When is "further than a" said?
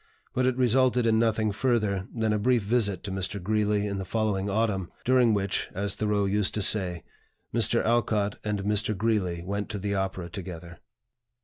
1.51-2.39